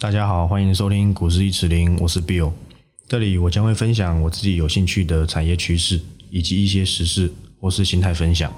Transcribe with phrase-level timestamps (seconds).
[0.00, 2.50] 大家好，欢迎收听股市一词零，我是 Bill。
[3.06, 8.50] 这里我将会分享我自己有兴趣的产业趋势，以及一些时事或是心态分享。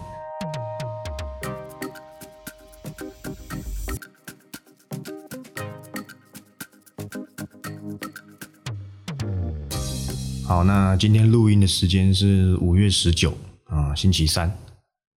[10.44, 14.56] 好，那今天录音的时间是五月十九啊，星期三。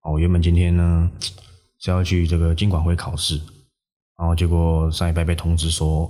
[0.03, 1.11] 我，原本今天呢
[1.79, 3.39] 是要去这个经管会考试。
[4.17, 6.09] 然后结果上一拜被通知说，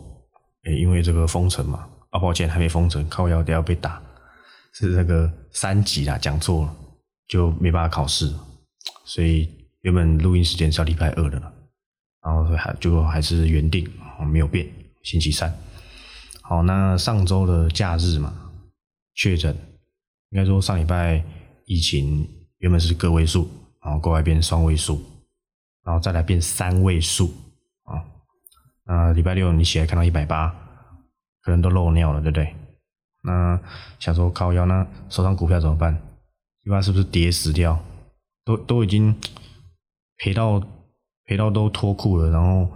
[0.65, 4.03] 诶，因为这个封城嘛，啊，抱歉还没封城，靠腰都要被打，
[4.75, 6.77] 是那个三级啦，讲错了，
[7.29, 8.33] 就没办法考试，
[9.05, 9.49] 所以
[9.81, 11.53] 原本录音时间是要礼拜二的了，
[12.23, 13.91] 然后还结果还是原定
[14.31, 14.69] 没有变，
[15.03, 15.53] 星期三。
[16.43, 18.35] 好，那上周的假日嘛，
[19.15, 19.57] 确诊，
[20.31, 21.25] 应该说上礼拜
[21.65, 22.29] 疫情
[22.59, 23.49] 原本是个位数，
[23.83, 25.03] 然后过来变双位数，
[25.85, 27.33] 然后再来变三位数。
[28.87, 30.55] 那礼拜六你起来看到一百八，
[31.43, 32.55] 可能都漏尿了，对不对？
[33.23, 33.59] 那
[33.99, 35.99] 想说靠腰那手上股票怎么办？
[36.65, 37.83] 一般是不是跌死掉？
[38.45, 39.19] 都都已经
[40.19, 40.63] 赔到
[41.25, 42.71] 赔到都脱裤了，然后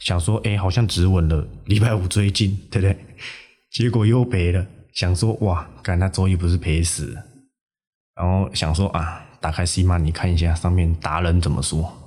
[0.00, 3.04] 想说，哎，好像止稳了，礼拜五追进，对不对？
[3.70, 7.16] 结果又赔了，想说，哇，干那周一不是赔死？
[8.16, 12.03] 然后想说啊，打开 C 码你看一下上面达人怎么说。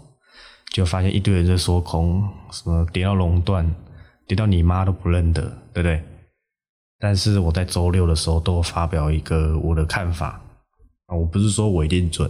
[0.73, 3.69] 就发现一堆人在说空，什么跌到熔断，
[4.27, 5.41] 跌到你妈都不认得，
[5.73, 6.03] 对不对？
[6.99, 10.41] 但是我在周六的时候都发表一个我的看法
[11.05, 12.29] 啊，我不是说我一定准，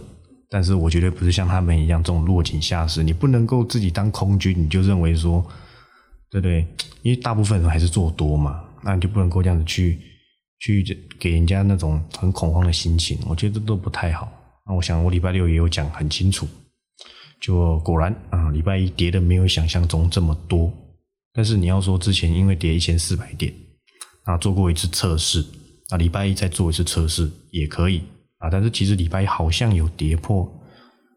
[0.50, 3.02] 但是我绝对不是像他们一样这种落井下石。
[3.02, 5.44] 你不能够自己当空军，你就认为说，
[6.30, 6.66] 对不对？
[7.02, 9.98] 因为大部分人还是做多嘛，那你就不能够这样子去
[10.60, 10.84] 去
[11.18, 14.30] 给人家那种很恐慌的心情，我觉得这都不太好。
[14.66, 16.46] 那我想我礼拜六也有讲很清楚。
[17.40, 20.72] 就果然啊，礼拜一跌的没有想象中这么多。
[21.32, 23.52] 但是你要说之前因为跌一千四百点
[24.24, 25.44] 啊，做过一次测试
[25.90, 28.02] 啊，礼拜一再做一次测试也可以
[28.38, 28.50] 啊。
[28.50, 30.50] 但是其实礼拜一好像有跌破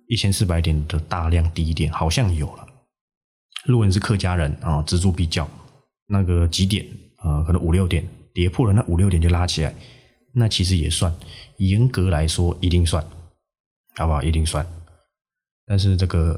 [0.07, 2.67] 一千四百点的大量低点，好像有了。
[3.65, 5.49] 如果你是客家人啊，锱铢必较，
[6.07, 6.85] 那个几点
[7.17, 9.73] 啊，可能五六点跌破了，那五六点就拉起来，
[10.33, 11.11] 那其实也算，
[11.57, 13.03] 严格来说一定算，
[13.95, 14.21] 好不好？
[14.21, 14.65] 一定算。
[15.71, 16.37] 但是这个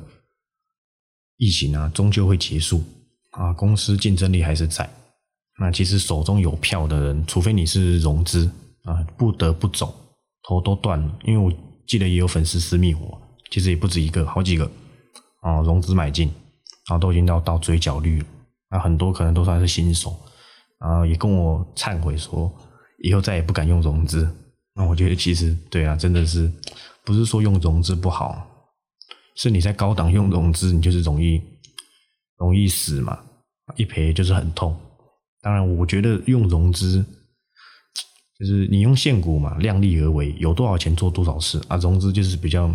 [1.37, 2.83] 疫情啊，终究会结束
[3.31, 4.87] 啊，公司竞争力还是在。
[5.59, 8.45] 那其实手中有票的人，除非你是融资
[8.83, 9.91] 啊，不得不走，
[10.47, 11.19] 头都断了。
[11.23, 11.51] 因为我
[11.87, 14.69] 记得也有粉丝私密我，其实也不止一个，好几个
[15.41, 16.27] 啊，融资买进，
[16.87, 18.27] 然后都已经到到追缴率了。
[18.69, 20.15] 那很多可能都算是新手，
[20.77, 22.53] 啊也跟我忏悔说，
[22.99, 24.29] 以后再也不敢用融资。
[24.75, 26.51] 那我觉得其实对啊，真的是
[27.03, 28.47] 不是说用融资不好。
[29.35, 31.41] 是你在高档用融资，你就是容易
[32.37, 33.19] 容易死嘛，
[33.75, 34.77] 一赔就是很痛。
[35.41, 37.03] 当然，我觉得用融资
[38.39, 41.77] 就是你用现股嘛，量力而为，有多少钱做多少事啊。
[41.77, 42.73] 融资就是比较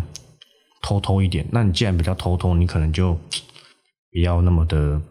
[0.81, 1.47] 偷偷一点。
[1.51, 3.13] 那你既然比较偷偷，你可能就
[4.11, 5.01] 不要那么的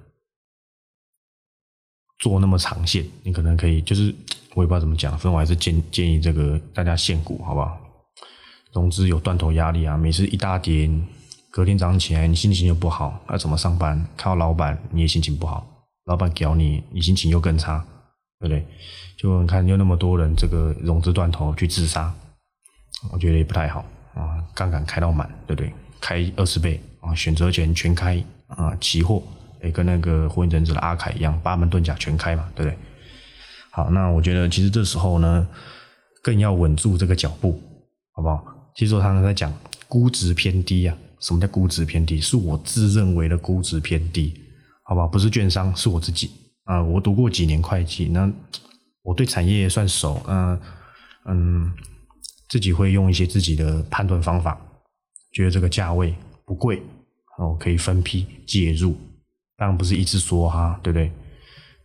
[2.20, 3.04] 做那么长线。
[3.22, 4.14] 你可能可以，就是
[4.54, 7.80] 我也不知道怎么讲，反正我还是建建议这个大家现股好不好？
[8.72, 10.90] 融资有断头压力啊，每次一大跌。
[11.58, 13.96] 隔天早上起来，你心情又不好，要怎么上班？
[14.16, 15.66] 看到老板，你也心情不好，
[16.04, 17.84] 老板屌你，你心情又更差，
[18.38, 18.64] 对不对？
[19.16, 22.14] 就你看，有那么多人这个融资断头去自杀，
[23.12, 24.38] 我觉得也不太好啊。
[24.54, 25.72] 杠杆开到满，对不对？
[26.00, 29.20] 开二十倍啊，选择权全开啊，期货
[29.60, 32.78] 也跟那个火影忍者的阿凯一样，八门遁甲全开嘛，对不对？
[33.72, 35.44] 好，那我觉得其实这时候呢，
[36.22, 37.60] 更要稳住这个脚步，
[38.12, 38.44] 好不好？
[38.76, 39.52] 其实我常常在讲
[39.88, 40.96] 估值偏低呀。
[41.20, 42.20] 什么叫估值偏低？
[42.20, 44.34] 是我自认为的估值偏低，
[44.82, 45.06] 好吧？
[45.06, 46.30] 不是券商，是我自己
[46.64, 46.82] 啊。
[46.82, 48.30] 我读过几年会计，那
[49.02, 50.60] 我对产业算熟，嗯
[51.26, 51.72] 嗯，
[52.48, 54.58] 自己会用一些自己的判断方法，
[55.32, 56.14] 觉得这个价位
[56.44, 56.82] 不贵，
[57.38, 58.96] 哦，可以分批介入。
[59.56, 61.10] 当然不是一直说哈，对不对？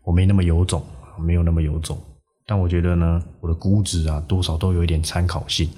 [0.04, 0.86] 我没那么有种，
[1.20, 2.00] 没有那么有种，
[2.46, 5.70] 但我觉得呢，我的估值啊，多少都有一点参考性。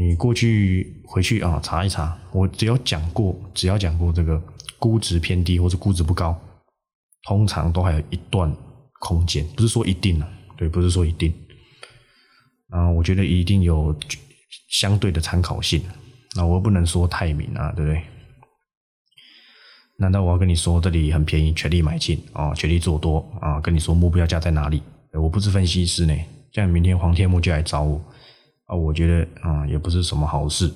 [0.00, 4.42] 你过去回去啊查一查，我只要讲过，只要讲过这个
[4.78, 6.34] 估值偏低或者估值不高，
[7.24, 8.50] 通常都还有一段
[9.00, 10.26] 空间，不是说一定啊，
[10.56, 11.30] 对，不是说一定。
[12.70, 13.94] 啊，我觉得一定有
[14.70, 15.82] 相对的参考性。
[16.34, 18.02] 那我又不能说太明啊，对不对？
[19.98, 23.60] 难道我要跟你说这里很便宜，全力买进啊，全力做多啊？
[23.60, 24.82] 跟你说目标价在哪里？
[25.12, 26.16] 我不是分析师呢，
[26.50, 28.02] 这样明天黄天木就来找我。
[28.70, 30.72] 啊，我觉得啊，也不是什么好事。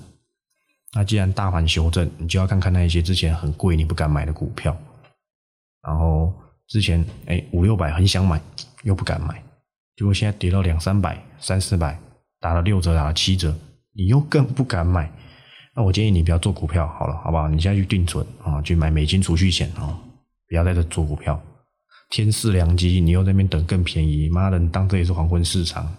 [0.93, 4.77] 那既然大盘修正，你就要看看那一些之前很贵你不敢买的股票，
[5.83, 6.33] 然后
[6.67, 8.41] 之前哎五六百很想买，
[8.83, 9.41] 又不敢买，
[9.97, 11.97] 结果现在跌到两三百、三四百，
[12.41, 13.57] 打了六折、打了七折，
[13.93, 15.11] 你又更不敢买。
[15.77, 17.49] 那我建议你不要做股票好了，好不好？
[17.49, 19.99] 你现在去定存啊，去买美金储蓄险啊，
[20.49, 21.41] 不要在这做股票。
[22.11, 25.93] 天赐良机，你又在那边等更便宜，妈的，你当这也是黄昏市场，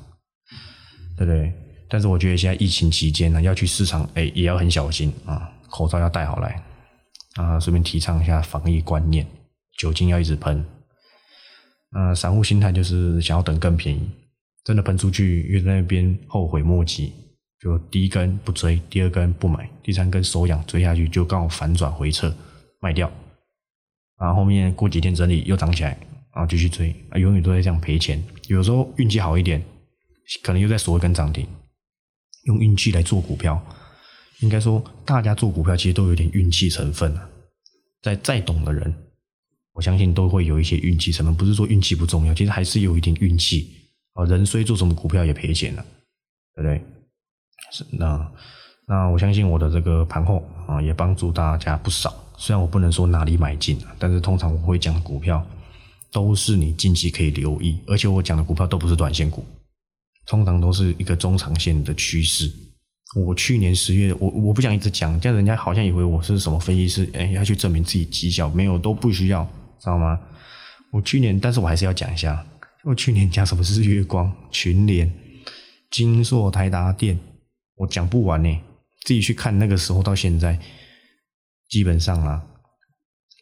[1.17, 1.53] 对不对？
[1.87, 6.61] 但是我觉得现在疫情期间呢，要去市场，哎，也要很小心啊，口罩要戴好来
[7.35, 9.25] 啊，顺便提倡一下防疫观念，
[9.77, 10.65] 酒精要一直喷。
[11.91, 14.09] 那散户心态就是想要等更便宜，
[14.63, 17.13] 真的喷出去又在那边后悔莫及，
[17.59, 22.35] 就第一根不追，第二根不买，第三根手痒追下去就刚好反转回撤
[22.81, 23.09] 卖掉。
[24.19, 25.89] 然后后面过几天整理又涨起来，
[26.33, 28.21] 然后继续追，啊，永远都在这样赔钱。
[28.47, 29.63] 有时候运气好一点，
[30.41, 31.47] 可能又在锁一根涨停。
[32.45, 33.63] 用运气来做股票，
[34.39, 37.29] 应该说大家做股票其实都有点运气成分啊。
[38.01, 38.93] 在再懂的人，
[39.73, 41.35] 我相信都会有一些运气成分。
[41.35, 43.69] 不是说运气不重要，其实还是有一点运气
[44.13, 44.23] 啊。
[44.25, 45.85] 人虽做什么股票也赔钱了，
[46.55, 46.81] 对不对？
[47.71, 48.31] 是那
[48.87, 52.13] 那我相信我的这个盘后啊，也帮助大家不少。
[52.37, 55.43] 虽然我不能说哪里买进但是通常我会讲股票，
[56.11, 59.43] 都是你近期可以留意，而且我讲的股票都不是短线股，
[60.25, 62.51] 通常都是一个中长线的趋势。
[63.15, 69.43] 我去年十月，我我不想一直讲，这样人家好像以为我是什么分析师，哎，要去证明自己绩效，没有都不需要，
[69.79, 70.19] 知道吗？
[70.91, 72.45] 我去年，但是我还是要讲一下，
[72.83, 75.11] 我去年讲什么是月光、群联、
[75.91, 77.17] 金硕、台达电，
[77.75, 78.59] 我讲不完呢，
[79.05, 80.59] 自己去看那个时候到现在。
[81.67, 82.45] 基本上啦，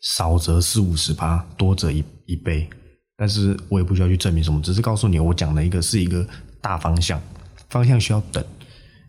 [0.02, 2.70] 少则四五十趴，多则一一倍。
[3.18, 6.26] 但是我也不需要去证明什么，只是告诉你，我讲的一个是一个
[6.64, 7.22] 大方向，
[7.70, 8.44] 方向需要等，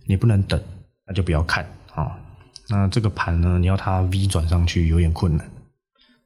[0.06, 0.60] 你不能等，
[1.06, 1.64] 那就不要看
[1.94, 2.18] 啊。
[2.68, 5.48] 那这个盘呢，你要它 V 转上去有点困难。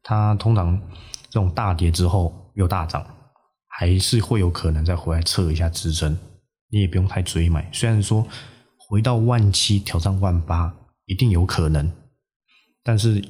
[0.03, 0.81] 它通常
[1.29, 3.07] 这种大跌之后又大涨，
[3.67, 6.17] 还是会有可能再回来测一下支撑。
[6.71, 8.27] 你也不用太追买，虽然说
[8.79, 11.93] 回到万七挑战万八一定有可能。
[12.83, 13.23] 但是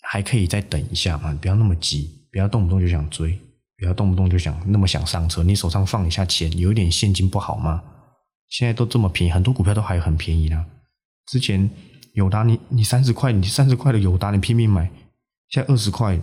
[0.00, 3.38] 还可以再等一下嘛，不要那么急，不要动不动就想追，
[3.80, 5.42] 不要动不动就想那么想上车。
[5.42, 7.82] 你手上放一下钱，有一点现金不好吗？
[8.50, 10.66] 现在都这么便宜，很多股票都还很便宜呢。
[11.26, 11.68] 之前
[12.12, 14.90] 友达，你你三十块，你三十块的友达，你拼命买，
[15.48, 16.20] 现在二十块，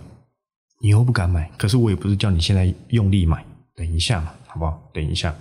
[0.80, 1.50] 你又不敢买。
[1.58, 3.44] 可是我也不是叫你现在用力买，
[3.74, 4.80] 等一下嘛，好不好？
[4.94, 5.34] 等一下。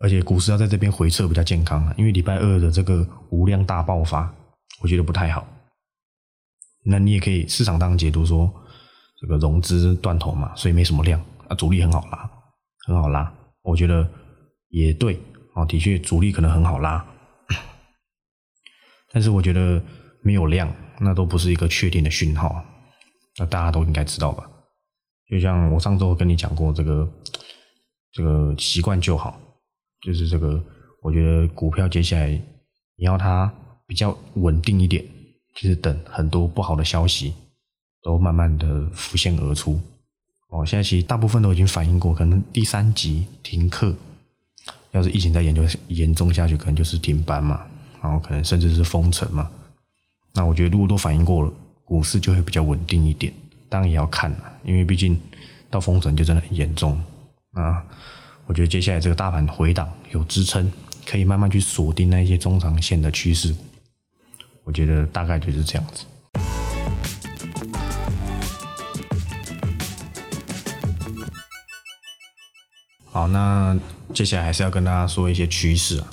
[0.00, 4.30] 而且股市要在这边回撤比较健康啊，因为礼拜二的这个无量大爆发。
[4.82, 5.46] 我觉得不太好，
[6.84, 8.52] 那你也可以市场当解读说，
[9.22, 12.30] 这个融资断头嘛，所以没什么量啊，主力很好拉，
[12.86, 13.32] 很好拉。
[13.62, 14.06] 我觉得
[14.68, 15.18] 也对
[15.54, 17.02] 啊，的确主力可能很好拉，
[19.14, 19.80] 但是我觉得
[20.22, 22.62] 没有量，那都不是一个确定的讯号。
[23.38, 24.44] 那大家都应该知道吧？
[25.30, 27.08] 就像我上周跟你讲过，这个
[28.12, 29.40] 这个习惯就好，
[30.02, 30.62] 就是这个，
[31.00, 32.28] 我觉得股票接下来
[32.96, 33.50] 你要它。
[33.84, 35.04] 比较稳定一点，
[35.54, 37.34] 就是等很多不好的消息
[38.02, 39.80] 都慢慢的浮现而出。
[40.48, 43.94] 哦，现在其实大部分都已经反映过，可能第三级停课，
[44.90, 47.62] 要是疫情再严重严重下去，可能就是停班嘛，
[48.02, 49.50] 然后可能甚至是封城嘛。
[50.34, 51.52] 那我觉得如果都反映过了，
[51.84, 53.32] 股市就会比较稳定一点。
[53.68, 55.18] 当然也要看了因为毕竟
[55.70, 57.02] 到封城就真的很严重
[57.52, 57.82] 啊。
[58.44, 60.70] 我觉得接下来这个大盘回档有支撑，
[61.06, 63.54] 可以慢慢去锁定那一些中长线的趋势。
[64.64, 66.04] 我觉得大概就是这样子。
[73.12, 73.78] 好，那
[74.14, 76.06] 接下来还是要跟大家说一些趋势啊。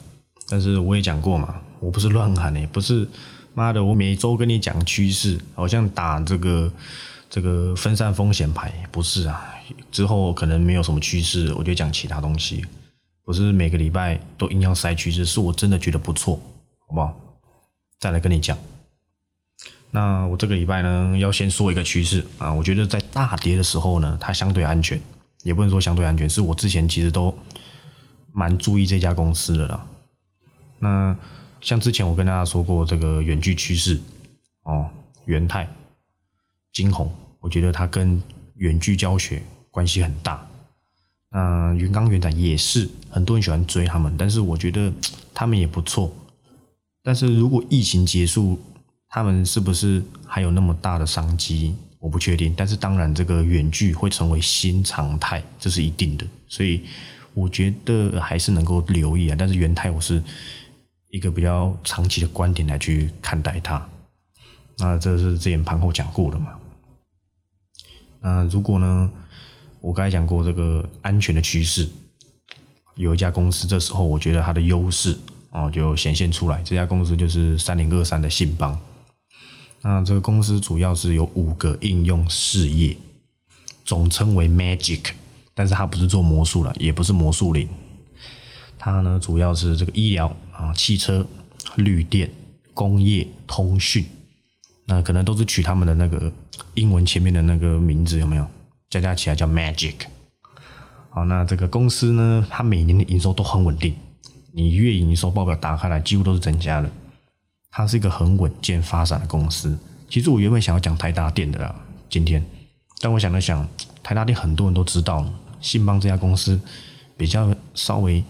[0.49, 3.07] 但是我也讲过嘛，我不是乱喊的，不是
[3.53, 6.69] 妈的，我每周跟你讲趋势，好像打这个
[7.29, 9.55] 这个分散风险牌，不是啊。
[9.91, 12.65] 之后可能没有什么趋势，我就讲其他东西。
[13.23, 16.37] 不是每个礼拜都硬要塞趋势，是我真的觉得不错，
[16.87, 17.17] 好不好？
[17.97, 18.57] 再来跟你讲，
[19.91, 24.99] 那我这个礼拜呢，要先说一个趋势啊，我觉得在大跌的时候呢，它相对安全，
[25.43, 27.33] 也不能说相对安全，是我之前其实都
[28.31, 29.87] 蛮注意这家公司的啦。
[30.79, 31.15] 那
[31.61, 33.99] 像之前我跟大家说过这个远距趋势
[34.63, 34.89] 哦，
[35.25, 35.67] 元泰、
[36.73, 38.21] 金鸿，我觉得它跟
[38.55, 39.41] 远距教学
[39.71, 40.45] 关系很大。
[41.31, 44.91] 那云冈、元展也是很多人喜欢追他们，但是我觉得
[45.33, 46.11] 他们也不错。
[47.03, 48.59] 但是如果疫情结束，
[49.07, 51.75] 他们是不是还有那么大的商机？
[51.99, 52.53] 我不确定。
[52.57, 56.25] 但是当然，这个远距会成为新常态，这是一定的。
[56.47, 56.81] 所以
[57.33, 59.35] 我觉得还是能够留意啊。
[59.37, 60.21] 但是元泰，我是
[61.09, 63.87] 一个比较长期的观点来去看待它。
[64.77, 66.53] 那这是之前盘后讲过的嘛？
[68.21, 69.11] 那如果呢，
[69.81, 71.87] 我刚才讲过这个安全的趋势，
[72.95, 75.17] 有一家公司，这时候我觉得它的优势
[75.51, 76.61] 哦就显现出来。
[76.63, 78.79] 这家公司就是三零二三的信邦。
[79.81, 82.95] 那这个公司主要是有五个应用事业，
[83.85, 85.11] 总称为 Magic，
[85.53, 87.67] 但是它不是做魔术了，也不是魔术林。
[88.77, 91.25] 它呢主要是这个医疗啊、汽车、
[91.75, 92.29] 绿电、
[92.73, 94.05] 工业、通讯。
[94.85, 96.31] 那可能都是取他们的那个
[96.73, 98.45] 英文前面的那个名字有没有？
[98.89, 99.93] 加加起来叫 Magic。
[101.11, 103.95] 好，那这个公司呢，它每年的营收都很稳定，
[104.51, 106.89] 你月营收报表打开来几乎都是增加的。
[107.71, 109.77] 它是一个很稳健发展的公司。
[110.09, 111.75] 其实我原本想要讲台达电的啦，
[112.09, 112.43] 今天，
[112.99, 113.67] 但我想了想，
[114.01, 115.23] 台达电很多人都知道，
[115.61, 116.59] 信邦这家公司
[117.15, 118.23] 比较稍微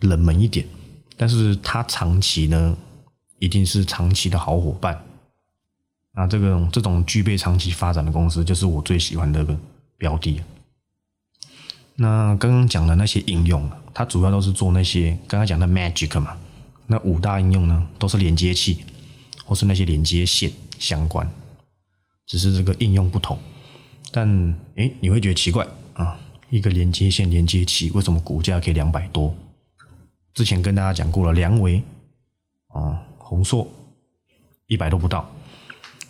[0.00, 0.66] 冷门一点，
[1.16, 2.76] 但是它长期呢，
[3.38, 5.02] 一定是长期的好伙伴。
[6.14, 9.56] 那这个这种具备长期发展的公司，就是我最喜欢的个
[9.96, 10.42] 标的。
[11.94, 16.36] 那刚刚讲的那些应用，它主要都是做那些刚刚讲的 Magic 嘛。
[16.90, 18.82] 那五大应用呢，都是连接器
[19.44, 21.30] 或是那些连接线相关，
[22.26, 23.38] 只是这个应用不同。
[24.10, 24.26] 但
[24.76, 26.18] 诶，你会觉得奇怪啊，
[26.48, 29.34] 一个连接线连接器为什么股价可以两百多？
[30.32, 31.82] 之前跟大家讲过了，梁维
[32.68, 33.68] 啊，宏硕
[34.66, 35.30] 一百都不到。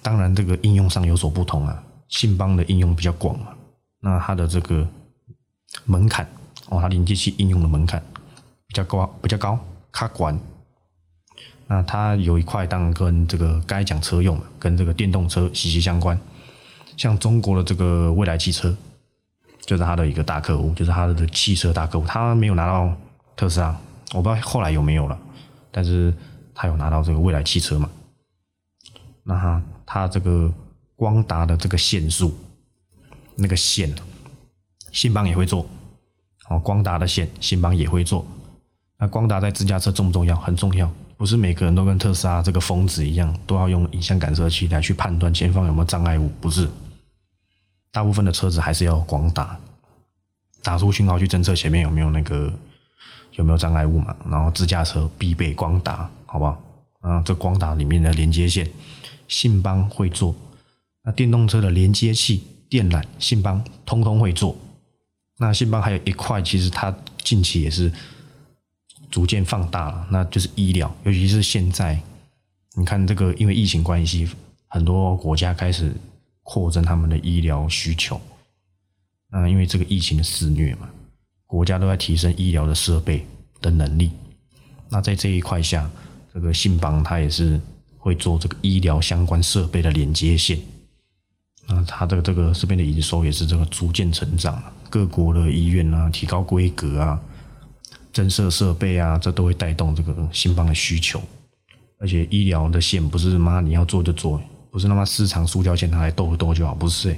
[0.00, 1.82] 当然，这个应用上有所不同啊。
[2.08, 3.48] 信邦的应用比较广嘛，
[4.00, 4.88] 那它的这个
[5.84, 6.24] 门槛
[6.68, 8.00] 哦，它连接器应用的门槛
[8.68, 9.58] 比较高，比较高，
[9.90, 10.38] 卡管。
[11.68, 16.18] 那它有一块当然跟这个该讲车用，跟这个电动车息息相关。
[16.96, 18.74] 像中国的这个未来汽车，
[19.60, 22.06] 就是它的一个大客户，就是它的汽车大客户。
[22.06, 22.92] 它没有拿到
[23.36, 23.78] 特斯拉，
[24.14, 25.16] 我不知道后来有没有了，
[25.70, 26.12] 但是
[26.54, 27.88] 它有拿到这个未来汽车嘛。
[29.22, 30.52] 那它它这个
[30.96, 32.36] 光达的这个线速，
[33.36, 33.94] 那个线，
[34.90, 35.64] 信邦也会做，
[36.48, 38.26] 哦，光达的线，信邦也会做。
[38.98, 40.34] 那光达在自驾车重不重要？
[40.34, 46.66] 很重要，不是每个人都跟特斯拉这个疯子一样，都要用影像感测器来去判断前方有没有障碍物，不是。
[47.90, 49.58] 大部分的车子还是要光打，
[50.62, 52.52] 打出讯号去侦测前面有没有那个
[53.32, 54.14] 有没有障碍物嘛。
[54.30, 56.62] 然后自驾车必备光打，好不好？
[57.00, 58.70] 啊，这光打里面的连接线。
[59.26, 60.34] 信邦会做，
[61.02, 64.56] 那电动车的连接器、电缆，信邦通通会做。
[65.38, 67.92] 那信邦还有一块，其实它近期也是
[69.10, 72.00] 逐渐放大了，那就是医疗，尤其是现在，
[72.76, 74.28] 你看这个因为疫情关系，
[74.68, 75.92] 很多国家开始
[76.42, 78.20] 扩增他们的医疗需求。
[79.30, 80.88] 那因为这个疫情的肆虐嘛，
[81.46, 83.26] 国家都在提升医疗的设备
[83.60, 84.10] 的能力。
[84.88, 85.90] 那在这一块下，
[86.32, 87.60] 这个信邦它也是。
[88.00, 90.56] 会做这个医疗相关设备的连接线，
[91.66, 97.20] 那它的这个这边的营收也是这个逐渐成长，各国的医院啊提高规格啊，
[98.18, 101.22] 增设设备啊，这都会带动这个新邦的需求。
[102.00, 107.16] 而且医疗的线不是妈你要做就做，不是他妈市场塑胶线拿来斗一斗就好，不是，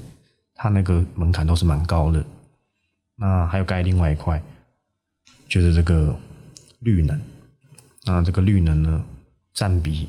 [0.55, 2.23] 它那个门槛都是蛮高的。
[3.17, 4.43] 那还有盖另外一块，
[5.49, 6.15] 就是这个
[6.81, 7.19] 绿能，
[8.05, 9.03] 那这个绿能呢
[9.55, 10.09] 占比。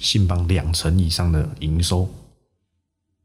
[0.00, 2.08] 信邦两成以上的营收，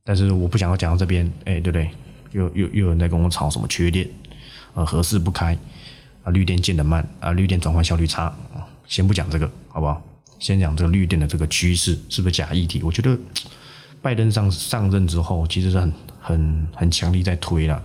[0.03, 1.87] 但是我不想要讲到这边，哎，对不对？
[2.31, 4.09] 又又又有人在跟我吵什么缺电，
[4.73, 5.55] 呃，合适不开，
[6.23, 8.33] 啊，绿电建的慢，啊，绿电转换效率差，
[8.87, 10.01] 先不讲这个，好不好？
[10.39, 12.81] 先讲这个绿电的这个趋势是不是假议题？
[12.83, 13.17] 我觉得
[14.01, 17.81] 拜登上上任之后，其实是很很很强力在推了。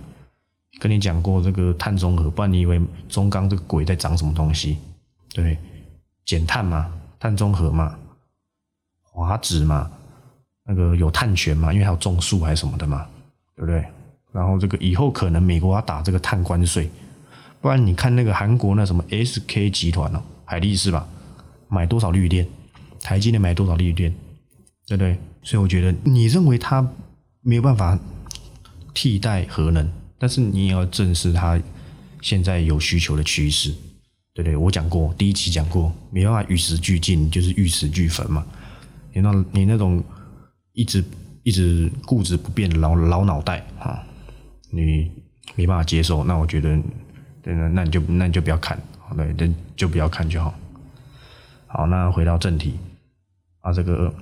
[0.79, 4.77] 跟你讲过这个碳中和，不然你以为中钢这个鬼在涨什么东西？
[5.33, 5.57] 对，
[6.25, 7.97] 减碳嘛，碳中和嘛。
[9.03, 9.91] 华指嘛，
[10.63, 13.05] 那个有碳权嘛，因为还有种树还是什么的嘛，
[13.55, 13.83] 对不对？
[14.31, 16.89] 然后这个以后可能美国要打这个碳关税，
[17.61, 21.07] 不然你看那个韩国那什么 SK 集团哦，海力士吧，
[21.67, 22.47] 买多少绿电，
[23.01, 24.13] 台积电买多少绿电，
[24.87, 25.17] 对不对？
[25.43, 26.87] 所以我觉得你认为它
[27.41, 27.97] 没有办法
[28.93, 31.59] 替代核能，但是你也要正视它
[32.21, 33.71] 现在有需求的趋势，
[34.33, 34.55] 对不对？
[34.55, 38.45] 我讲过第一期讲过，没办法与时俱进，就是玉石俱焚嘛。
[39.13, 40.03] 你那，你那种
[40.73, 41.03] 一直
[41.43, 44.03] 一直固执不变的老老脑袋啊，
[44.71, 45.11] 你
[45.55, 46.23] 没办法接受。
[46.23, 46.77] 那我觉得，
[47.53, 48.79] 那你就那你就不要看，
[49.15, 50.53] 对，那就不要看就好。
[51.67, 52.77] 好，那回到正题
[53.61, 54.13] 啊，这个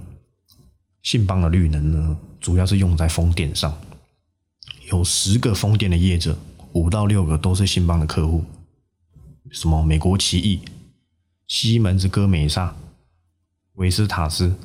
[1.02, 3.78] 信邦的绿能呢，主要是用在风电上，
[4.92, 6.38] 有十个风电的业者，
[6.74, 8.44] 五到六个都是信邦的客户，
[9.52, 10.62] 什么美国奇异、
[11.48, 12.76] 西门子、哥美萨、
[13.76, 14.56] 维斯塔斯。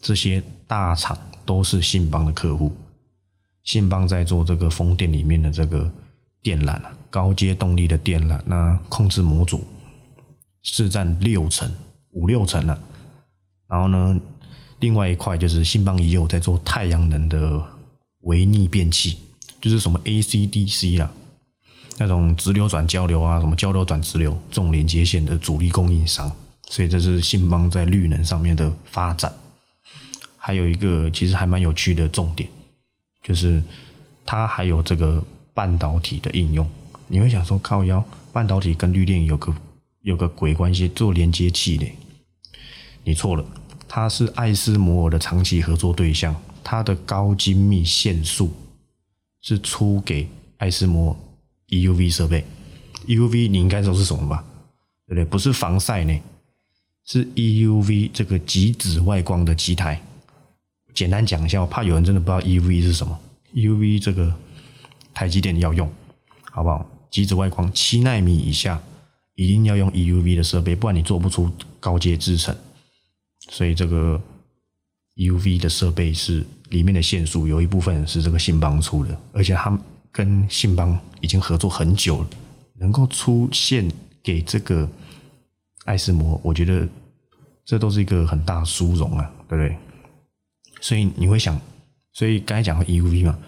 [0.00, 1.16] 这些大厂
[1.46, 2.74] 都是信邦的客户，
[3.62, 5.88] 信邦在做这个风电里面的这个
[6.42, 9.62] 电缆啊，高阶动力的电缆，那控制模组
[10.62, 11.70] 是占六成
[12.12, 12.82] 五六成了。
[13.68, 14.18] 然后呢，
[14.80, 17.62] 另外一块就是信邦也有在做太阳能的
[18.22, 19.18] 微逆变器，
[19.60, 21.12] 就是什么 AC/DC 啦，
[21.98, 26.34] 那种直流转交流啊，什么交流转直流这种连接线的主力供应商。
[26.70, 29.30] 所以这是信邦在绿能上面的发展。
[30.38, 32.48] 还有一个其实还蛮有趣的重点。
[33.22, 33.62] 就是
[34.26, 35.22] 它还有这个
[35.54, 36.68] 半导体的应用，
[37.12, 38.02] 你会想说靠腰
[38.32, 39.54] 半导体跟绿电有个
[40.00, 41.92] 有个鬼关系做连接器嘞？
[43.04, 43.44] 你错了，
[43.86, 48.50] 它是爱斯摩尔的长期合作对象，它的高精密线束
[49.42, 50.26] 是出给
[50.56, 51.14] 爱斯摩
[51.68, 52.46] EUV 设备
[53.06, 54.42] ，EUV 你应该知道是什么吧？
[55.06, 55.24] 对不对？
[55.26, 56.18] 不是防晒呢，
[57.04, 60.00] 是 EUV 这个极紫外光的机台。
[60.94, 63.20] 简单讲一下，我怕有人真的不知道 EUV 是什么。
[63.54, 64.34] EUV 这个
[65.12, 65.92] 台积电要用，
[66.50, 66.88] 好不好？
[67.12, 68.82] 极紫外光七纳米以下
[69.36, 72.56] 一定要用 EUV 的设备，不然你做不出高阶制程。
[73.50, 74.20] 所以这个
[75.16, 79.78] EUV 的设备是里面的线束有一部分是这个信邦出的，而且他们
[80.10, 82.30] 跟信邦已经合作很久了，
[82.74, 83.86] 能够出现
[84.22, 84.88] 给这个
[85.84, 86.88] 爱斯摩，我觉得
[87.64, 89.76] 这都是一个很大的殊荣啊，对不对？
[90.80, 91.60] 所以你会想，
[92.12, 93.38] 所以刚才讲 EUV 嘛，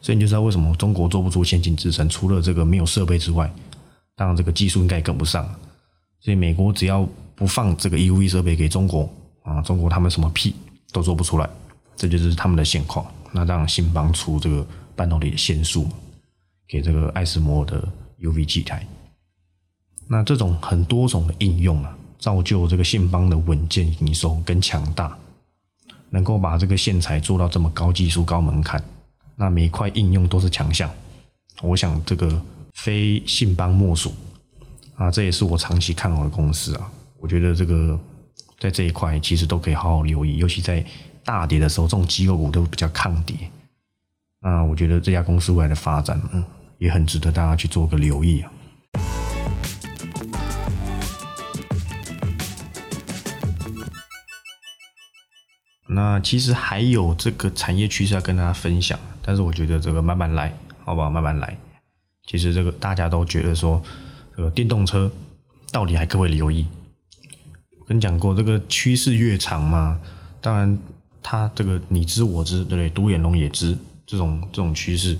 [0.00, 3.50] 所以你就知道为什么中国做不出先进制程，除了这个没有设备之外，
[4.16, 5.44] 当然这个技术应该也跟不上。
[6.20, 9.08] 所以美国只要不放这个 UV 设备给中国
[9.42, 10.54] 啊，中国他们什么屁
[10.92, 11.48] 都做不出来，
[11.96, 13.06] 这就是他们的现况。
[13.32, 14.66] 那让信邦出这个
[14.96, 15.88] 半导体的线束
[16.68, 17.86] 给这个爱斯摩的
[18.20, 18.86] UV 机台，
[20.08, 25.16] 那这种很多种的应用啊，造就这个信邦的稳健营收跟强大。
[26.12, 28.82] 能够把这个线材做到这么高技术、高门槛，
[29.40, 30.90] 那每一块应用都是强项。
[31.62, 32.40] 我想这个
[32.74, 34.12] 非信邦莫属
[34.96, 36.92] 啊，这也是我长期看好的公司啊。
[37.18, 37.98] 我觉得这个
[38.58, 40.84] 在这一块其实都可以好好留意，尤其在
[41.24, 43.34] 大跌的时候，这种机构股都比较抗跌。
[44.42, 46.44] 那我觉得这家公司未来的发展，嗯，
[46.76, 48.52] 也很值得大家去做个留意啊。
[55.92, 58.98] 那其实还有这个产业趋势要跟大家分享，
[59.30, 60.52] 但是我觉得这个慢慢来，
[60.84, 61.08] 好不好？
[61.08, 61.56] 慢慢来。
[62.26, 63.80] 其实这个大家都觉得说，
[64.36, 65.08] 这个电动车
[65.70, 66.66] 到底还可不可以留意？
[67.86, 70.00] 跟你讲过，这个趋势越长嘛，
[70.40, 70.76] 当然
[71.22, 72.90] 它这个你知我知，对不对？
[72.90, 75.16] 独眼龙也知这种这种趋势，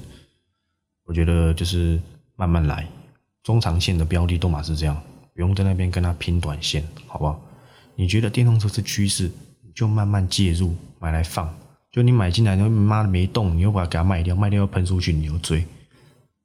[1.04, 2.00] 我觉得就是
[2.34, 2.84] 慢慢来，
[3.44, 5.00] 中长线的标的都嘛是这样，
[5.36, 7.40] 不用在那边跟他拼短线，好不好？
[7.94, 9.30] 你觉得电动车是趋势？
[9.72, 11.48] 就慢慢介入买来放，
[11.90, 15.66] 就你买进来，你妈的没动，你又把它给它卖掉，卖掉又喷出去，你又追，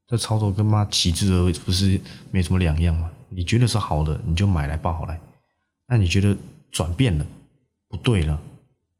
[0.08, 2.00] 这操作跟妈起之而不是
[2.32, 3.12] 没什么两样吗？
[3.30, 5.20] 你觉得是好的，你就买来抱好来。
[5.88, 6.36] 那你觉得
[6.72, 7.26] 转变了，
[7.90, 8.40] 不对了，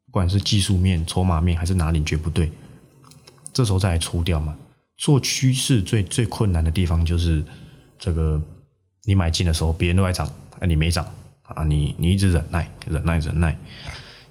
[0.06, 2.50] 不管是技术面、筹码面还是哪里你觉得不对，
[3.52, 4.56] 这时候再来出掉嘛。
[4.98, 7.44] 做趋势最最困难的地方就是
[7.98, 8.40] 这个，
[9.02, 10.26] 你买进的时候别人都在涨，
[10.60, 11.04] 啊你没涨
[11.42, 13.58] 啊，你你一直忍耐忍耐忍耐。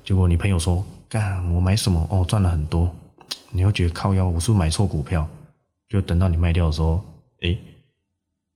[0.03, 2.05] 结果你朋友说：“干，我买什么？
[2.11, 2.93] 哦，赚了很多。”
[3.49, 5.25] 你会觉得靠腰，我是不是买错股票？
[5.87, 7.01] 就等到你卖掉的时候，
[7.39, 7.57] 哎，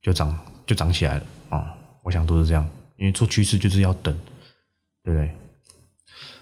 [0.02, 1.74] 就涨，就涨起来了啊！
[2.02, 2.68] 我想都是这样，
[2.98, 4.14] 因为做趋势就是要等，
[5.02, 5.30] 对不对？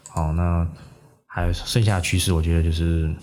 [0.08, 0.66] 好，那
[1.24, 3.14] 还剩下的趋势，我觉得就是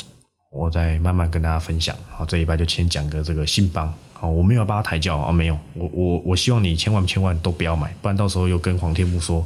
[0.54, 1.94] 我再慢慢跟大家分享。
[2.10, 3.94] 好，这一拜就先讲个这个信邦。
[4.14, 5.60] 好，我没有帮他抬轿啊，没有。
[5.74, 9.46] 我我我希望你千万千万都不要买，不然到时候又跟黄天木说。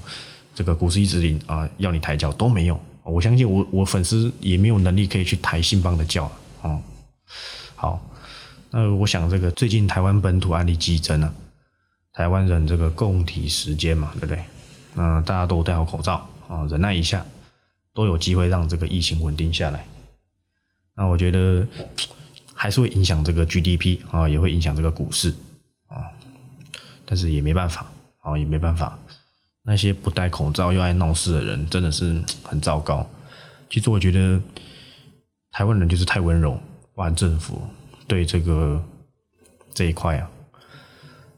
[0.53, 2.77] 这个股市一直领啊，要你抬轿都没用。
[3.09, 6.79] 我相信我我粉丝也没有能力可以去抬信邦的轿啊。
[7.75, 7.99] 好，
[8.71, 11.33] 那我想这个最近台湾本土案例激增啊，
[12.13, 14.43] 台湾人这个共体时间嘛，对不对？
[14.93, 17.25] 那大家都戴好口罩啊，忍耐一下，
[17.93, 19.85] 都有机会让这个疫情稳定下来。
[20.95, 21.65] 那我觉得
[22.53, 25.33] 还是会影响这个 GDP 啊，也会影响这个股市
[25.87, 26.03] 啊，
[27.05, 27.85] 但是也没办法
[28.21, 28.99] 啊，也没办法。
[29.69, 33.07] 那些不戴口罩又爱闹事的人，真的是很糟糕。
[33.69, 34.41] 其实我觉得
[35.51, 36.59] 台湾人就是太温柔，
[36.95, 37.61] 哇，政府
[38.07, 38.83] 对这个
[39.71, 40.27] 这一块啊，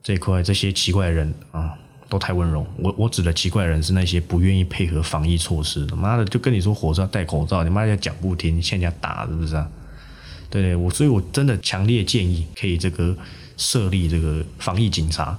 [0.01, 2.65] 这一块这些奇怪的人啊，都太温柔。
[2.77, 5.93] 我我指的奇怪的人是那些不愿意配合防疫措施的。
[5.93, 9.69] 妈的，就跟你说火车要戴口罩，你妈要讲不听，欠人家打是不是啊？
[10.49, 13.13] 对我，所以我真的强烈建议可以这个
[13.57, 15.37] 设立这个防疫警察。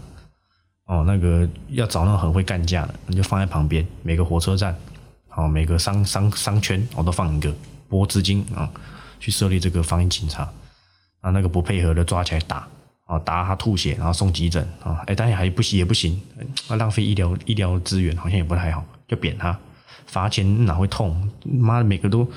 [0.93, 4.77] 哦，那个要找那种很会干架的，你就放在旁边，每个火车站，
[5.27, 7.51] 好，每个商商商圈，我都放一个
[7.89, 8.71] 拨资金啊，
[9.19, 10.43] 去设立这个防疫警察，
[11.23, 12.69] 啊，那个不配合的抓起来打，
[13.07, 16.21] 啊，打他吐血，然后送急诊，啊，哎，但是还不行也不行，
[16.69, 19.59] 啊，浪费医疗医疗资源好像也不太好，就扁他，
[20.05, 21.27] 罚钱哪会痛？
[21.43, 22.31] 妈的，每个都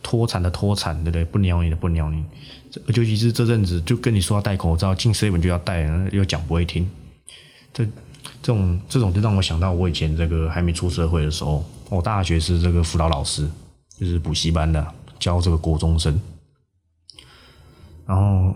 [0.00, 1.24] 脱产的脱产，对不对？
[1.24, 2.24] 不鸟你的不鸟你，
[2.94, 6.88] 尤其是这阵子就跟你说要戴口罩，进谁门就要戴，又讲不会听，
[7.76, 7.86] 这。
[8.42, 13.48] 这种这种就让我想到我以前这个还没出社会的时候，我大学是这个辅导老师，
[13.98, 16.20] 就是补习班的，教这个国中生。
[18.04, 18.54] 然后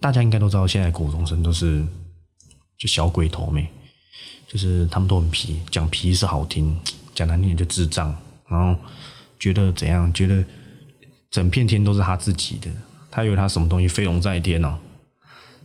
[0.00, 1.84] 大家应该都知道，现在国中生都是
[2.78, 3.68] 就小鬼头妹，
[4.48, 6.76] 就是他们都很皮，讲皮是好听，
[7.14, 8.14] 讲难听就智障。
[8.48, 8.80] 然后
[9.38, 10.12] 觉得怎样？
[10.12, 10.44] 觉得
[11.30, 12.70] 整片天都是他自己的，
[13.10, 14.78] 他以为他什么东西飞龙在天呢？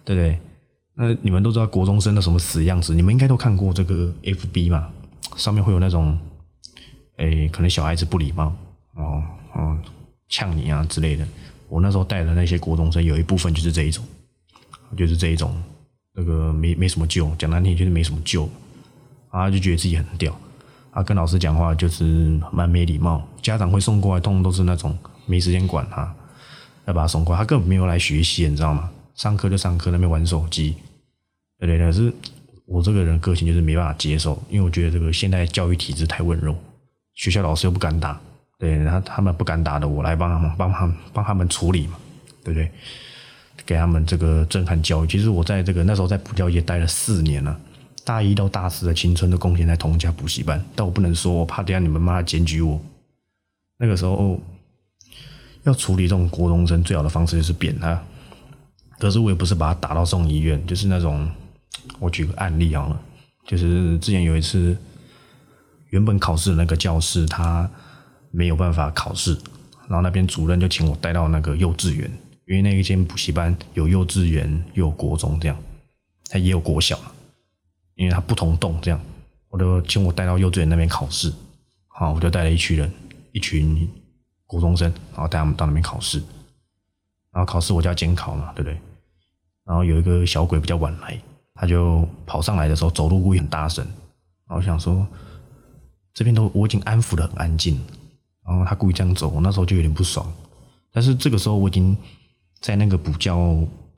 [0.04, 0.40] 对不对？
[1.00, 2.96] 那你们都知道国中生的什么死样子？
[2.96, 4.90] 你们应该都看过这个 F B 嘛？
[5.36, 6.18] 上面会有那种，
[7.18, 8.52] 诶，可能小孩子不礼貌
[8.96, 9.78] 哦，哦，
[10.28, 11.24] 呛你啊之类的。
[11.70, 14.04] 我那时候带的那些国中生，有一部分就是这一种，
[14.98, 15.56] 就是这一种，
[16.16, 18.50] 那个没没什么救，讲难听就是没什么救，
[19.30, 20.36] 啊，就觉得自己很屌，
[20.90, 26.12] 啊，跟老师讲话就是蛮没礼貌，家长会送过来，通通都是那种没时间管他，
[26.86, 28.90] 要把他送过来，他根本没有来学习，你知道吗？
[29.14, 30.76] 上课就上课，那边玩手机。
[31.60, 32.14] 对对，可是
[32.66, 36.56] 我这个人个性就是没办法接受，因为我觉得这个现代教育体制太温柔，
[37.16, 38.20] 学校老师又不敢打，
[38.60, 41.98] 对，然后他们不敢打的，我来帮他们帮他们帮他们处理嘛，
[42.44, 42.70] 对不对？
[43.66, 45.08] 给他们这个震撼教育。
[45.08, 47.60] 其实我在这个那时候在补教业待了四年了，
[48.04, 52.80] 大一到大四的青春都贡献在同一家补习班，但我不能说，我怕等下你们妈检举我。
[53.80, 54.40] 那个时候
[55.64, 58.00] 要处理这种国中生，最好的方式就是扁他，
[59.00, 61.28] 可是我也不是把他打到送医院，就是那种。
[62.00, 63.02] 我举个案例好了，
[63.46, 64.78] 就是之前有一次，
[65.90, 67.70] 原本考试的那个教室他
[68.32, 69.34] 没有办法考试，
[69.88, 72.10] 然后那边主任就请我带到那个幼稚园，
[72.46, 75.58] 因为那一间补习班有幼稚园又有国中这样，
[76.30, 77.12] 他也有国小嘛，
[77.96, 79.00] 因为他不同栋这样，
[79.50, 81.34] 我就请我带到幼稚园那边考试，
[81.88, 82.92] 好，我就带了一群人，
[83.32, 83.90] 一群
[84.46, 86.20] 国中生，然后带他们到那边考试，
[87.32, 88.78] 然后考试我就要监考嘛，对不对？
[89.66, 91.20] 然后有一个小鬼比较晚来。
[91.58, 93.86] 他就跑上来的时候，走路故意很大声，
[94.48, 95.06] 然后想说
[96.14, 97.80] 这边都我已经安抚的很安静，
[98.46, 100.26] 然后他故意这样走，我那时候就有点不爽。
[100.94, 101.96] 但是这个时候我已经
[102.62, 103.38] 在那个补教，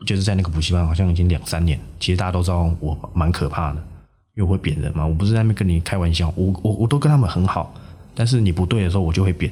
[0.06, 1.80] 就是在那个补习班，好像已经两三年。
[2.00, 3.80] 其实大家都知道我蛮可怕的，
[4.36, 5.06] 因为我会扁人嘛。
[5.06, 7.74] 我不是在那边跟你开玩笑，我我我都跟他们很好，
[8.16, 9.52] 但是你不对的时候，我就会扁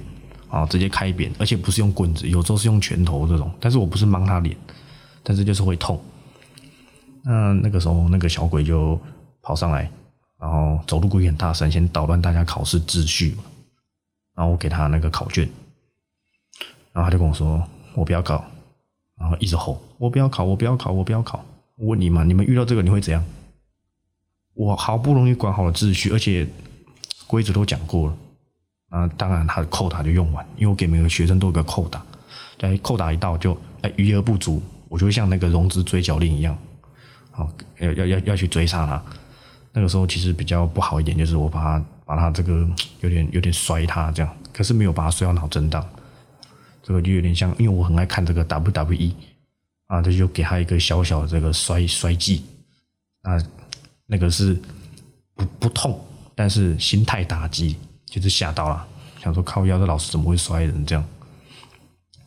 [0.49, 3.49] 啊，直接开扁，而且不是用棍子，有时候是用拳头这种。
[3.59, 4.55] 但是我不是 mang 他脸，
[5.23, 6.01] 但是就是会痛。
[7.23, 8.99] 那那个时候，那个小鬼就
[9.41, 9.89] 跑上来，
[10.39, 13.43] 然后走路故意很大声，先捣乱大家考试秩序嘛。
[14.35, 15.49] 然后我给他那个考卷，
[16.93, 17.61] 然后他就跟我说
[17.95, 18.45] ：“我不要考。”
[19.19, 21.43] 然后一直吼：“我不要考，我不要考，我不要考。”
[21.75, 23.23] 我问你嘛，你们遇到这个你会怎样？
[24.53, 26.47] 我好不容易管好了秩序，而且
[27.25, 28.17] 规则都讲过了。
[28.89, 32.05] 啊，当然他的扣打就用完，因为我给每个学生都有个扣打，
[32.57, 36.57] 在扣打一到就哎余额不足，我就会像那个融资追缴令一样。
[37.37, 37.47] 好，
[37.77, 38.99] 要要要要去追杀他。
[39.71, 42.67] 那个时候其实比较不好一点，就是我把他把他这个
[43.01, 45.87] 有点有点摔他这样，可是没有把他摔到脑震荡。
[46.81, 49.11] 这个就有点像，因为我很爱看这个 WWE
[49.85, 52.43] 啊，这就给他一个小小的这个摔摔技
[53.21, 53.37] 啊，
[54.07, 54.59] 那个是
[55.35, 58.87] 不不痛，但是心态打击就是吓到了，
[59.21, 61.05] 想说靠腰的老师怎么会摔人这样？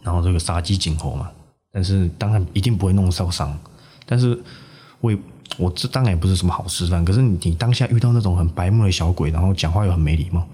[0.05, 1.29] 然后这个杀鸡儆猴嘛，
[1.73, 3.59] 但是当然一定不会弄受伤，
[4.07, 4.40] 但是。
[5.00, 5.16] 我
[5.56, 10.46] 我这当然也不是什么好示范，可是你你当下遇到那种很白目的小鬼，然后讲话又很没礼貌，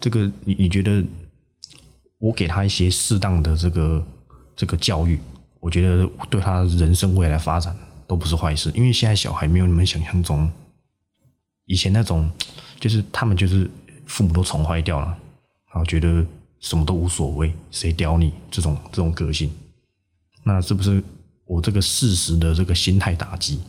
[0.00, 1.04] 这个你你觉得
[2.18, 4.06] 我给他一些适当的这个
[4.56, 5.18] 这个教育，
[5.60, 10.50] 我觉得对他人生未来发展都不是坏事，因为现在小孩没有你们想象中
[11.66, 12.30] 以前那种，
[12.80, 13.70] 就是他们就是
[14.06, 15.06] 父母都宠坏掉了，
[15.72, 16.24] 然后觉得
[16.60, 19.50] 什么都无所谓，谁屌你这种这种个性，
[20.42, 21.02] 那是不是
[21.46, 23.60] 我这个事实的这个心态打击？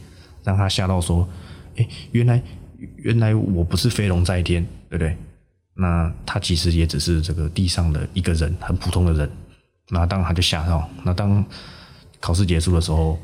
[0.45, 1.27] 让他吓到说
[1.75, 2.41] ：“哎，原来
[2.97, 5.17] 原来我不是飞龙在天，对不对？
[5.73, 9.29] 那他其实也只是这个地上的一个人，很普通的人。
[9.89, 10.87] 那当他就吓到。
[11.03, 11.43] 那当
[12.21, 13.19] 考试结束的时候，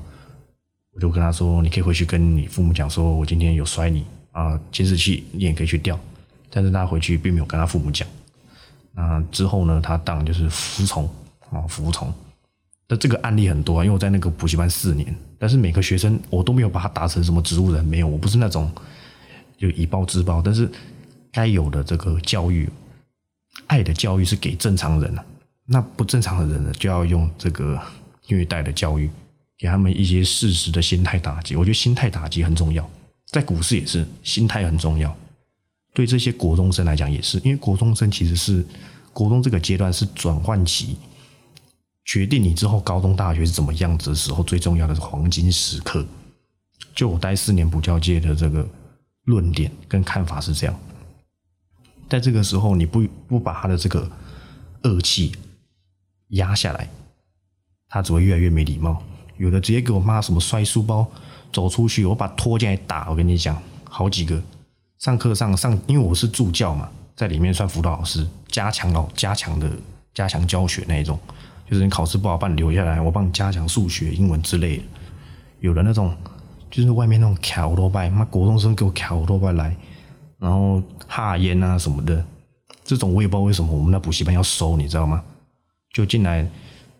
[0.93, 5.97] 我就跟他说：‘你可以回去跟你父母讲，说我今天有摔你啊，监视器你也可以去调。’
[6.51, 8.05] 但是他回去并没有跟他父母讲。
[8.93, 11.09] 那之后呢，他当然就是服从
[11.51, 12.13] 啊，服从。”
[12.89, 18.71] 那这个案例很多啊，因为我在那个补习班四年，但是每个学生我都没有把他打成什么植物人，没有，我不是那种
[19.57, 20.69] 就以暴制暴，但是
[21.31, 22.69] 该有的这个教育，
[23.65, 25.17] 爱的教育是给正常人
[25.65, 27.81] 那不正常的人呢，就要用这个
[28.27, 29.09] 虐待的教育，
[29.57, 31.55] 给他们一些事实的心态打击。
[31.55, 32.87] 我觉得心态打击很重要，
[33.25, 35.11] 在股市也是，心态很重要。
[35.91, 38.63] 对这些国中生来讲也是，因为国中生其实是
[39.11, 40.97] 国中这个阶段是转换期，
[42.05, 46.05] 决定你之后高中大学是怎么样子的时候，最重要的是黄金时刻。
[46.93, 48.67] 就我待四年补教界的这个
[49.25, 50.79] 论点跟看法是这样，
[52.09, 54.09] 在这个时候你不不把他的这个
[54.83, 55.31] 恶气
[56.29, 56.89] 压下来，
[57.87, 59.01] 他只会越来越没礼貌。
[59.37, 61.09] 有的直接给我骂什么摔书包
[61.53, 63.09] 走出去，我把拖进来打。
[63.09, 64.41] 我跟你讲，好几个
[64.99, 69.71] 上课上上，因为我是助教嘛，在里面算辅导老师，加强老加强的
[70.13, 71.17] 加强教学那一种，
[71.71, 74.83] 就是你考试不好，把你留下来，我帮你加强数学、英文之类的。
[75.61, 76.13] 有的那种。
[76.69, 79.75] 就是外面那种卡多拜，妈国中生给我卡多拜来，
[80.39, 82.23] 然后哈烟啊什么的，
[82.85, 85.21] 这种我也不知道为什么我们那补习班要收，你知道吗？
[85.93, 86.49] 就进来，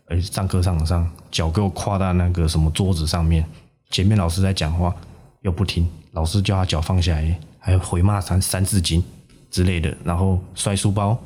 [0.08, 3.42] 哎，上课上上，脚给我跨到那个什么桌子上面，
[3.88, 4.94] 前面老师在讲话
[5.40, 9.02] 又不听，老师叫他脚放下来，还回骂三三字经
[9.50, 11.18] 之类的，然后摔书包，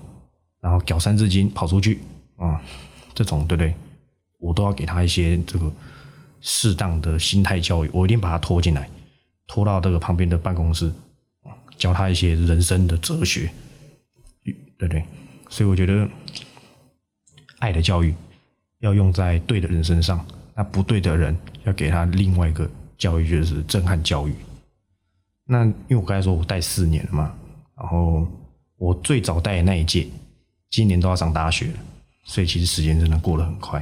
[0.61, 2.01] 然后搞三字经跑出去，
[2.37, 2.63] 啊，
[3.17, 3.75] 这种对不对？
[4.39, 5.73] 我都要给他一些这个。
[6.43, 8.89] 适当的心态教育，我一定把他拖进来，
[9.49, 10.93] 拖到这个旁边的办公室，
[11.77, 13.51] 教他一些人生的哲学，
[14.79, 15.03] 对不对？
[15.49, 16.09] 所以我觉得，
[17.59, 18.15] 爱的教育
[18.79, 20.25] 要用在对的人身上，
[20.55, 24.35] 那不对的人要给他另外一个教育，就是震撼教育。
[25.47, 27.35] 那因为我刚才说我带四年了嘛，
[27.77, 28.25] 然后
[28.77, 30.07] 我最早带的那一届，
[30.71, 31.79] 今年都要上大学了，
[32.27, 33.81] 所以其实时间真的过得很快，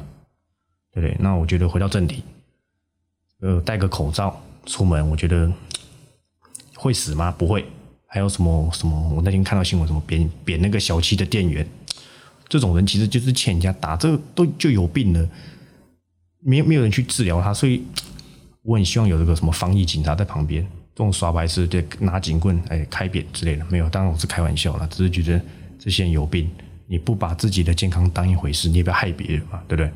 [0.93, 1.17] 对不对？
[1.19, 2.23] 那我觉得回到正题。
[3.41, 5.53] 呃，戴个口罩出门，我觉得
[6.77, 7.35] 会死吗？
[7.37, 7.67] 不会。
[8.07, 9.09] 还有什么什么？
[9.13, 11.67] 我那天看到新闻，什么扁扁那个小七的店员，
[12.49, 15.29] 这种人其实就是欠人家打，这都就有病了，
[16.39, 17.83] 没有没有人去治疗他，所以
[18.63, 20.63] 我很希望有这个什么防疫警察在旁边，
[20.95, 23.91] 这种耍白痴就拿警棍哎开扁之类的，没有。
[23.91, 25.45] 当然我是开玩笑啦，只是觉得
[25.77, 26.49] 这些人有病，
[26.87, 29.93] 你不把自己的健康当一回事，你也不要害别人嘛，对不对？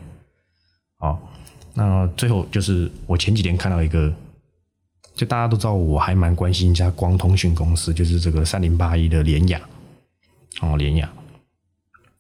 [0.99, 1.21] 好。
[1.75, 4.13] 那最后就是我前几天看到一个，
[5.15, 9.61] 就大家都知道我还蛮关心一家光通讯公司，就是这个三零八一的联雅，
[10.61, 11.09] 哦联雅，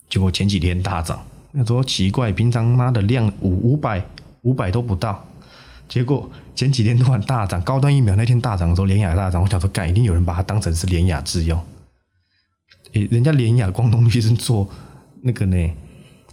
[0.08, 4.00] 结果前几天大涨，那说奇怪，平常妈的量五五百
[4.42, 5.26] 五百都不到，
[5.88, 11.64] 结果前几天突然大涨，高端疫苗那天大涨的时候，联雅大涨，我想说，干一定有人把它当成是联雅制药，
[13.06, 14.68] 人家联雅光通讯是做
[15.22, 15.70] 那个呢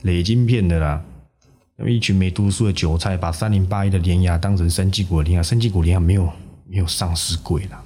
[0.03, 1.03] 累晶片的啦。
[1.77, 6.31] 因为一群没读书的韭菜，把三零八一的联雅当成生技股的联雅，生技股联雅没有
[6.65, 7.83] 没有上市贵了，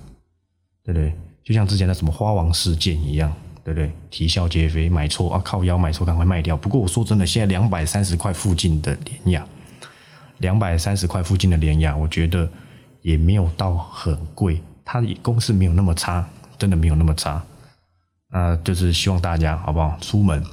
[0.83, 1.11] 对不对？
[1.43, 3.91] 就像之前的什么花王事件一样，对不对？
[4.11, 6.55] 啼笑皆非，买错啊，靠腰买错，赶快卖掉。
[6.55, 9.43] 不过我说真的，现在两百三十块附近的联雅，
[10.37, 12.47] 两百三十块附近的联雅，我觉得
[13.01, 17.43] 也没有到很贵，它公司没有那么差，真的没有那么差。
[18.31, 19.97] 那就是希望大家好不好？
[19.99, 20.43] 出门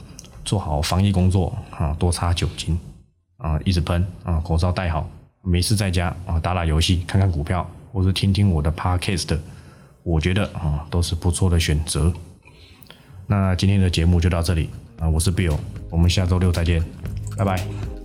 [0.44, 2.78] 做好防疫工作啊，多擦酒精。
[3.38, 5.06] 啊，一直喷啊，口罩戴好，
[5.42, 9.38] 没事在家啊，打打游戏，看看股票，或者听听我的 podcast，
[10.02, 12.10] 我觉得啊，都是不错的选择。
[13.26, 15.58] 那今天的节目就到这里啊，我是 Bill，
[15.90, 16.82] 我们下周六再见，
[17.36, 17.95] 拜拜。